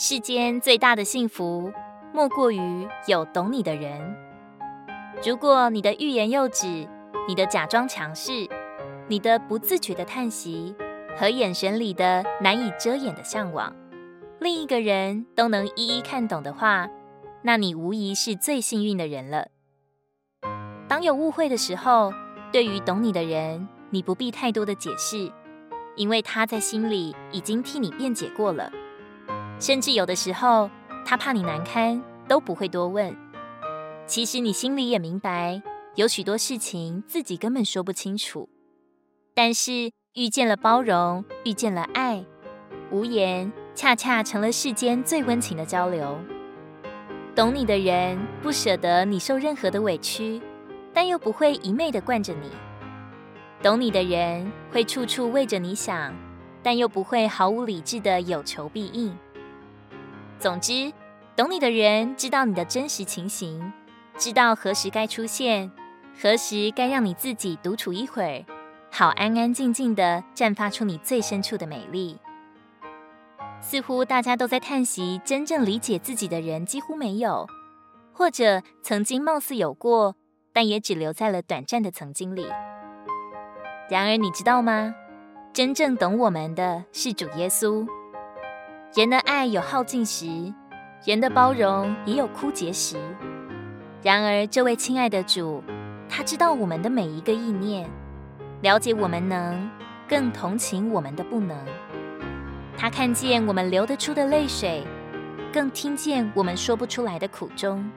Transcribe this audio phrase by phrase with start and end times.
[0.00, 1.72] 世间最大的幸福，
[2.14, 4.16] 莫过于有懂你的人。
[5.26, 6.88] 如果你的欲言又止，
[7.26, 8.48] 你的假装强势，
[9.08, 10.72] 你的不自觉的叹息，
[11.16, 13.74] 和眼神里的难以遮掩的向往，
[14.38, 16.88] 另一个人都能一一看懂的话，
[17.42, 19.48] 那你无疑是最幸运的人了。
[20.86, 22.12] 当有误会的时候，
[22.52, 25.32] 对于懂你的人，你不必太多的解释，
[25.96, 28.70] 因为他在心里已经替你辩解过了。
[29.60, 30.70] 甚至有的时候，
[31.04, 33.16] 他怕你难堪，都不会多问。
[34.06, 35.60] 其实你心里也明白，
[35.96, 38.48] 有许多事情自己根本说不清楚。
[39.34, 42.24] 但是遇见了包容，遇见了爱，
[42.90, 46.18] 无言恰恰成了世间最温情的交流。
[47.34, 50.40] 懂你的人不舍得你受任何的委屈，
[50.92, 52.50] 但又不会一昧的惯着你。
[53.62, 56.14] 懂你的人会处处为着你想，
[56.62, 59.16] 但又不会毫无理智的有求必应。
[60.38, 60.92] 总之，
[61.34, 63.72] 懂你的人知道你的真实情形，
[64.16, 65.68] 知道何时该出现，
[66.20, 68.44] 何时该让你自己独处一会儿，
[68.88, 72.16] 好安安静静地绽放出你最深处的美丽。
[73.60, 77.48] 似乎大家都在叹息，真正理解自己的人几乎没有，
[78.12, 80.14] 或者曾经貌似有过，
[80.52, 82.46] 但也只留在了短暂的曾经里。
[83.90, 84.94] 然而，你知道吗？
[85.52, 87.84] 真正懂我们的是主耶稣。
[88.94, 90.26] 人的爱有耗尽时，
[91.04, 92.96] 人的包容也有枯竭时。
[94.02, 95.62] 然而，这位亲爱的主，
[96.08, 97.88] 他知道我们的每一个意念，
[98.62, 99.70] 了解我们能，
[100.08, 101.54] 更同情我们的不能。
[102.78, 104.82] 他看见我们流得出的泪水，
[105.52, 107.90] 更听见我们说不出来的苦衷。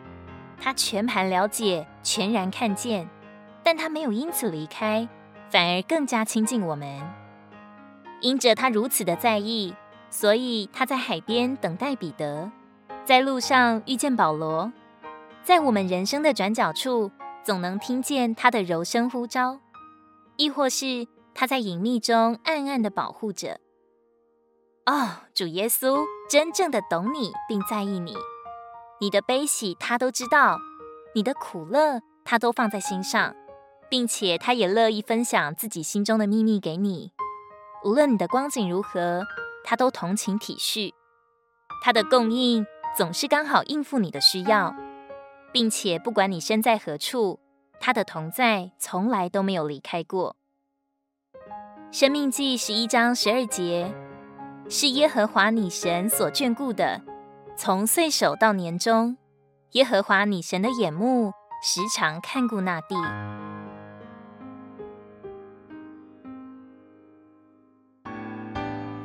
[0.60, 3.10] 他全盘了解，全然看见，
[3.64, 5.08] 但他没有因此离开，
[5.50, 7.02] 反而更加亲近我们。
[8.20, 9.74] 因着他如此的在意。
[10.12, 12.52] 所以他在海边等待彼得，
[13.06, 14.72] 在路上遇见保罗，
[15.42, 17.10] 在我们人生的转角处，
[17.44, 19.62] 总能听见他的柔声呼召，
[20.36, 23.62] 亦或是他在隐秘中暗暗的保护着。
[24.86, 28.14] 哦，主耶稣真正的懂你并在意你，
[29.00, 30.58] 你的悲喜他都知道，
[31.16, 33.34] 你的苦乐他都放在心上，
[33.90, 37.14] 并且他也乐意分享自己心中的秘密给你，
[37.86, 39.24] 无论你的光景如何。
[39.64, 40.92] 他都同情体恤，
[41.84, 42.66] 他的供应
[42.98, 44.76] 总是刚好应付你的需要，
[45.52, 47.40] 并且不管你身在何处，
[47.80, 50.36] 他的同在从来都没有离开过。
[51.92, 53.94] 生命记十一章十二节，
[54.70, 57.02] 是耶和华你神所眷顾的，
[57.58, 59.18] 从岁首到年终，
[59.72, 62.96] 耶和华你神的眼目时常看顾那地。